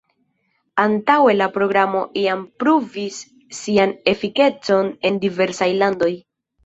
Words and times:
Antaŭe 0.83 1.35
la 1.35 1.47
Programo 1.57 2.01
jam 2.21 2.41
pruvis 2.63 3.19
sian 3.61 3.95
efikecon 4.15 4.93
en 5.11 5.21
diversaj 5.27 5.69
landoj. 5.85 6.15